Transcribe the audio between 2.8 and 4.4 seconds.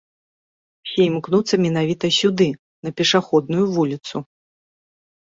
на пешаходную вуліцу.